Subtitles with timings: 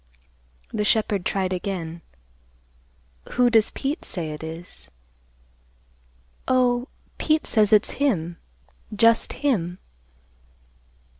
[0.73, 2.01] The shepherd tried again,
[3.33, 4.89] "Who does Pete say it is?"
[6.47, 6.87] "Oh,
[7.19, 8.37] Pete says it's him,
[8.95, 9.77] just him."